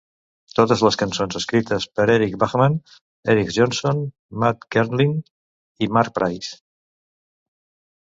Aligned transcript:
Totes 0.59 0.79
les 0.85 0.95
cançons 1.01 1.37
escrites 1.39 1.85
per 1.99 2.07
Eric 2.15 2.33
Bachmann, 2.45 2.79
Eric 3.35 3.55
Johnson, 3.59 4.03
Matt 4.47 4.69
Gentling 4.79 5.17
i 5.89 5.95
Mark 6.01 6.15
Price. 6.21 6.55